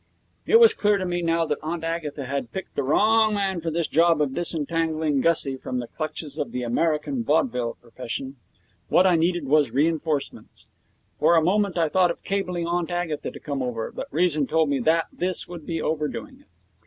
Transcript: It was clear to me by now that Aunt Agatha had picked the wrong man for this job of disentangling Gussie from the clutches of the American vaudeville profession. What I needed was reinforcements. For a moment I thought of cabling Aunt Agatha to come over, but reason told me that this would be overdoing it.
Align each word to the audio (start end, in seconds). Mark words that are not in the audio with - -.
It 0.47 0.59
was 0.59 0.73
clear 0.73 0.97
to 0.97 1.05
me 1.05 1.21
by 1.21 1.27
now 1.27 1.45
that 1.45 1.59
Aunt 1.61 1.83
Agatha 1.83 2.25
had 2.25 2.51
picked 2.51 2.73
the 2.73 2.81
wrong 2.81 3.35
man 3.35 3.61
for 3.61 3.69
this 3.69 3.85
job 3.85 4.19
of 4.19 4.33
disentangling 4.33 5.21
Gussie 5.21 5.57
from 5.57 5.77
the 5.77 5.85
clutches 5.85 6.39
of 6.39 6.51
the 6.51 6.63
American 6.63 7.23
vaudeville 7.23 7.77
profession. 7.79 8.37
What 8.89 9.05
I 9.05 9.15
needed 9.15 9.45
was 9.45 9.69
reinforcements. 9.69 10.69
For 11.19 11.35
a 11.35 11.43
moment 11.43 11.77
I 11.77 11.87
thought 11.87 12.09
of 12.09 12.23
cabling 12.23 12.65
Aunt 12.65 12.89
Agatha 12.89 13.29
to 13.29 13.39
come 13.39 13.61
over, 13.61 13.91
but 13.91 14.07
reason 14.11 14.47
told 14.47 14.69
me 14.69 14.79
that 14.79 15.05
this 15.13 15.47
would 15.47 15.67
be 15.67 15.79
overdoing 15.79 16.39
it. 16.39 16.47